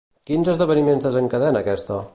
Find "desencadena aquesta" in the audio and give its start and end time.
1.09-2.05